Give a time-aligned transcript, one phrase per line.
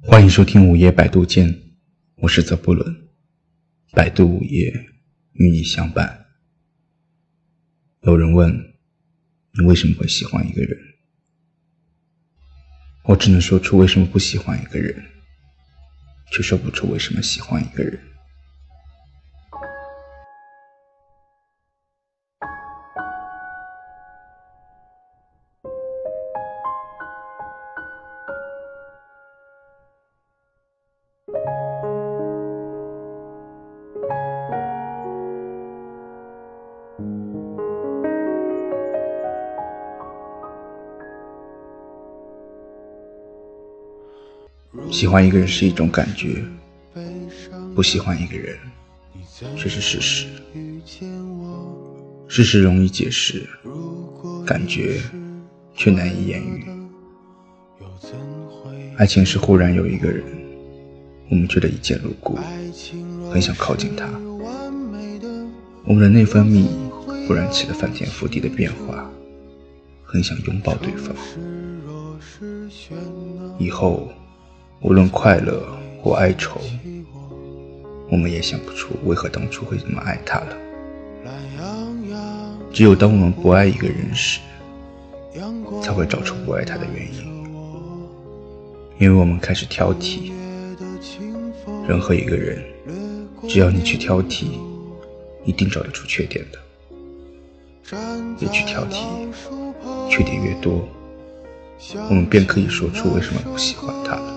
[0.00, 1.62] 欢迎收听午夜百度间，
[2.16, 3.08] 我是泽布伦，
[3.92, 4.70] 百度午夜
[5.32, 6.26] 与你相伴。
[8.02, 8.74] 有人问
[9.52, 10.78] 你为什么会喜欢一个人，
[13.04, 15.02] 我只能说出为什么不喜欢一个人，
[16.32, 17.98] 却说不出为什么喜欢一个人。
[44.90, 46.42] 喜欢一个人是一种感觉，
[47.74, 48.56] 不喜欢一个人
[49.56, 50.26] 却是事实。
[52.28, 53.46] 事实容易解释，
[54.46, 55.00] 感觉
[55.74, 56.64] 却难以言喻。
[58.96, 60.24] 爱情是忽然有一个人，
[61.30, 62.38] 我们觉得一见如故，
[63.30, 64.08] 很想靠近他。
[65.84, 66.66] 我们的内分泌
[67.26, 69.10] 忽然起了翻天覆地的变化，
[70.02, 71.14] 很想拥抱对方。
[73.58, 74.08] 以后。
[74.84, 75.66] 无论快乐
[76.02, 76.60] 或哀愁，
[78.10, 80.56] 我们也想不出为何当初会这么爱他了。
[82.70, 84.40] 只有当我们不爱一个人时，
[85.82, 87.24] 才会找出不爱他的原因。
[88.98, 90.32] 因为我们开始挑剔，
[91.88, 92.62] 任何一个人，
[93.48, 94.48] 只要你去挑剔，
[95.46, 96.58] 一定找得出缺点的。
[98.38, 99.06] 越去挑剔，
[100.10, 100.86] 缺点越多，
[102.10, 104.33] 我们便可以说出为什么不喜欢他了。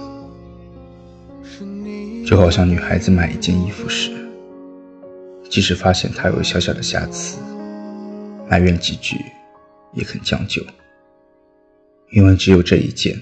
[2.27, 4.11] 就好像女孩子买一件衣服时，
[5.49, 7.37] 即使发现它有小小的瑕疵，
[8.49, 9.15] 埋怨几句
[9.93, 10.61] 也肯将就，
[12.11, 13.17] 因为只有这一件，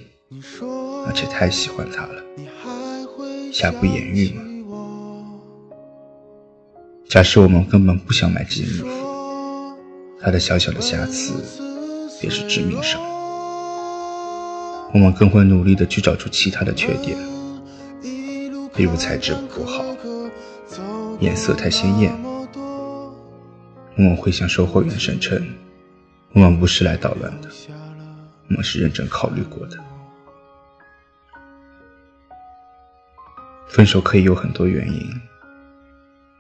[1.05, 2.23] 而且太喜欢它了，
[3.53, 4.41] 瑕不掩瑜嘛。
[7.07, 8.87] 假设我们根本不想买这件衣服，
[10.19, 11.31] 它的小小的瑕疵
[12.19, 12.99] 便是致命伤，
[14.95, 17.15] 我们更会努力的去找出其他的缺点。
[18.75, 19.83] 比如材质不好，
[21.21, 22.13] 颜色太鲜艳，
[23.95, 25.41] 我们会向售货员声称，
[26.33, 27.49] 我们不是来捣乱的，
[28.49, 29.79] 我们是认真考虑过的。
[33.67, 35.09] 分手可以有很多原因，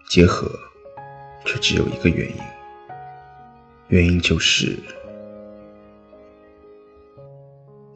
[0.09, 0.51] 结合
[1.45, 2.37] 却只有一个原因，
[3.87, 4.77] 原因就是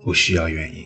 [0.01, 0.85] 不需要原因。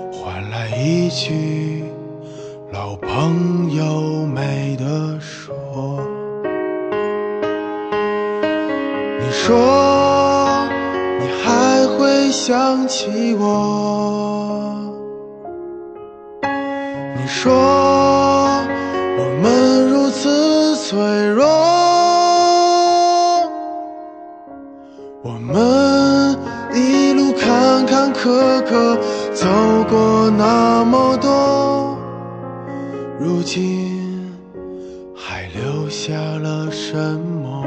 [0.23, 1.83] 换来一句
[2.71, 5.99] 老朋友没得说。
[9.19, 9.57] 你说
[11.19, 14.93] 你还会想起我？
[16.43, 17.51] 你说
[19.17, 20.99] 我们如此脆
[21.29, 21.47] 弱？
[25.23, 26.37] 我们
[26.75, 28.99] 一路坎坎坷坷。
[29.41, 29.47] 走
[29.89, 31.97] 过那么多，
[33.19, 34.31] 如今
[35.15, 36.95] 还留下了什
[37.41, 37.65] 么？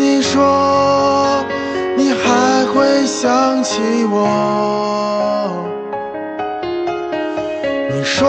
[0.00, 1.44] 你说
[1.96, 3.80] 你还会想起
[4.10, 5.48] 我？
[7.88, 8.28] 你说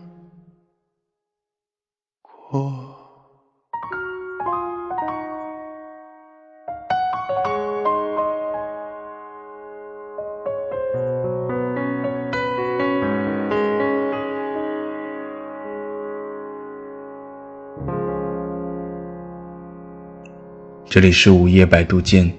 [20.91, 22.29] 这里是午夜百度间，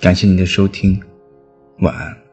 [0.00, 1.00] 感谢您的收听，
[1.78, 2.23] 晚安。